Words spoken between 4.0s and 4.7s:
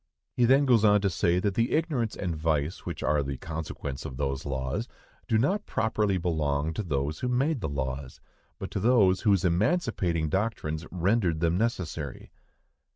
of those